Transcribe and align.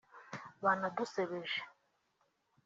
banadusebeje 0.63 1.59